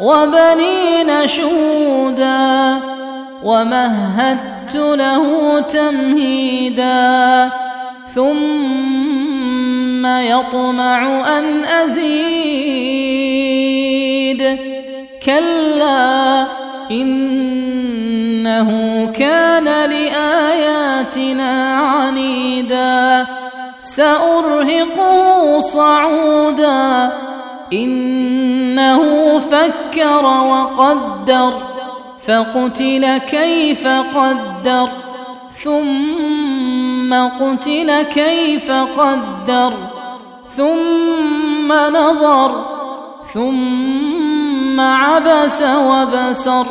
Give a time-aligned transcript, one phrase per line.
[0.00, 2.76] وبنين شهودا
[3.44, 7.50] ومهدت له تمهيدا
[8.14, 12.18] ثم يطمع أن أزيد
[15.26, 16.46] كلا
[16.90, 18.68] إنه
[19.12, 23.26] كان لآياتنا عنيدا
[23.82, 27.10] سأرهقه صعودا
[28.88, 31.52] إنه فكر وقدر
[32.26, 34.88] فقتل كيف قدر
[35.50, 39.72] ثم قتل كيف قدر
[40.46, 42.64] ثم نظر
[43.34, 46.66] ثم عبس وبسر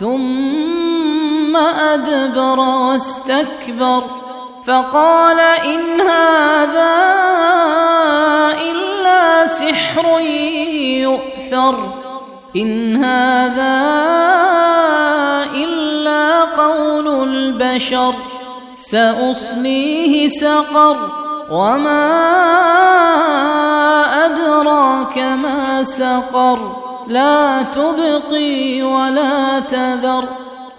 [0.00, 4.02] ثم أدبر واستكبر
[4.66, 6.94] فقال إن هذا
[8.60, 10.18] إلا سحر
[11.52, 11.88] يؤثر
[12.56, 13.82] إن هذا
[15.54, 18.14] إلا قول البشر
[18.76, 20.96] سأصليه سقر
[21.50, 22.08] وما
[24.24, 26.76] أدراك ما سقر
[27.08, 30.24] لا تبقي ولا تذر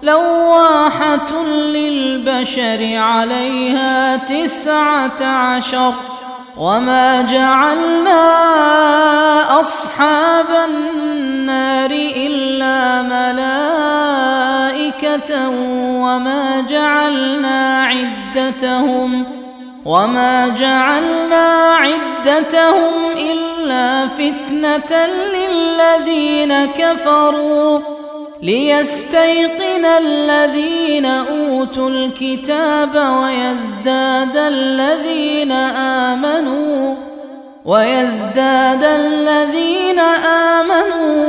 [0.03, 5.93] لواحة للبشر عليها تسعة عشر.
[6.57, 8.23] وما جعلنا
[9.59, 14.29] أصحاب النار إلا ملائكة
[16.03, 19.25] وما جعلنا عدتهم
[19.85, 28.02] وما جعلنا عدتهم إلا فتنة للذين كفروا
[28.43, 35.51] ليستيقن الذين أوتوا الكتاب ويزداد الذين
[36.11, 36.95] آمنوا
[37.65, 39.99] ويزداد الذين
[40.59, 41.23] آمنوا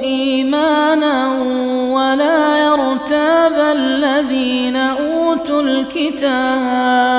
[0.00, 1.28] إيمانا
[1.92, 7.17] ولا يرتاب الذين أوتوا الكتاب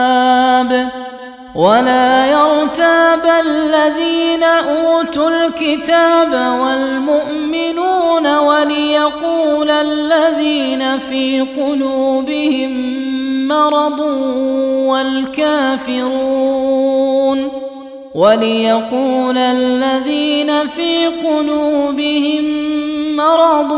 [1.59, 6.31] ولا يرتاب الذين أوتوا الكتاب
[6.61, 12.71] والمؤمنون وليقول الذين في قلوبهم
[13.47, 13.99] مرض
[14.89, 16.09] والكافرون
[18.15, 22.43] وليقول الذين في قلوبهم
[23.15, 23.71] مرض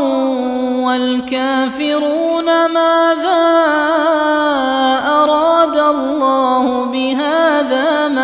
[0.84, 3.42] والكافرون ماذا
[5.06, 7.31] أراد الله بهذا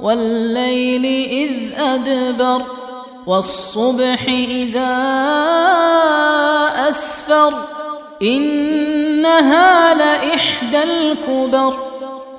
[0.00, 2.62] والليل إذ أدبر
[3.26, 4.96] والصبح إذا
[6.88, 7.54] أسفر
[8.22, 11.76] إنها لإحدى الكبر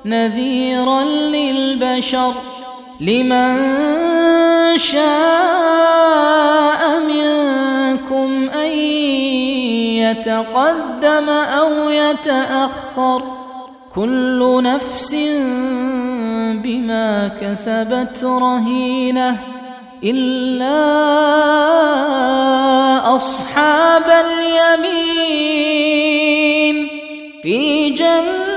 [0.04, 2.34] نذيرا للبشر
[3.00, 3.58] لمن
[4.78, 5.78] شاء
[7.00, 8.70] منكم أن
[9.98, 13.22] يتقدم أو يتأخر
[13.94, 15.14] كل نفس
[16.56, 19.36] بما كسبت رهينة
[20.04, 20.78] إلا
[23.16, 25.28] أصحاب اليمين
[27.42, 28.48] في جنات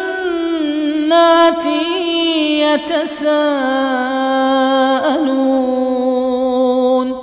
[5.91, 7.21] يتساءلون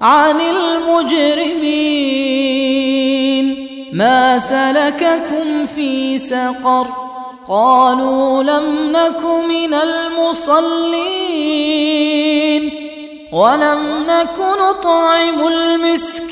[0.00, 1.60] عن المجرمين
[3.92, 7.09] ما سلككم في سقر
[7.50, 10.70] قالوا لم نك من المصلين
[13.32, 16.30] ولم نك نطعم المسكين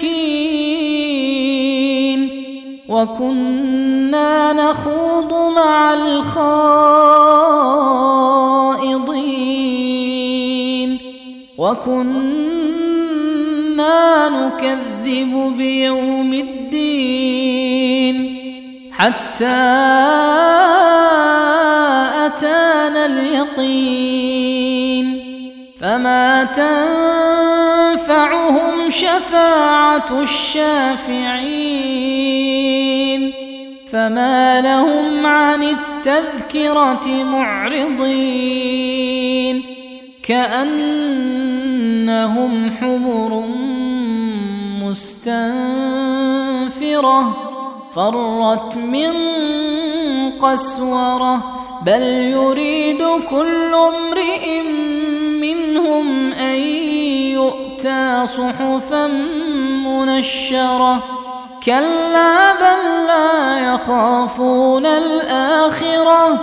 [2.88, 6.59] وكنا نخوض مع الخائضين
[11.59, 12.79] وكنا
[14.29, 16.79] نكذب بيوم الدين
[18.93, 19.88] حتى
[23.20, 24.79] اليقين
[25.81, 26.44] فما
[27.94, 31.69] تنفعهم شفاعة الشافعين
[33.93, 38.59] فما لهم عن التذكرة معرضين
[40.23, 41.50] كأنهم
[42.81, 43.44] حمر
[44.82, 45.88] مستنفرة
[47.94, 49.12] فرت من
[50.31, 54.62] قسورة بل يريد كل امرئ
[55.40, 56.54] منهم أن
[57.34, 59.06] يؤتى صحفا
[59.86, 61.02] منشرة.
[61.64, 66.38] كلا بل لا يخافون الآخرة.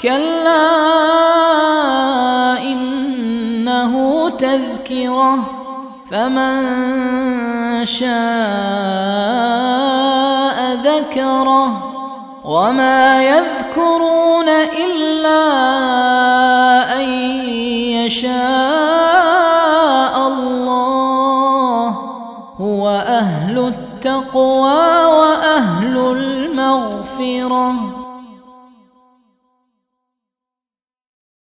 [0.00, 0.68] كلا
[2.62, 5.38] إنه تذكرة.
[6.10, 6.64] فمن
[7.84, 8.08] شاء
[10.84, 11.87] ذكره.
[12.48, 15.44] وما يذكرون الا
[16.96, 17.08] ان
[18.08, 18.28] يشاء
[20.28, 21.88] الله
[22.60, 27.87] هو أهل التقوى واهل المغفره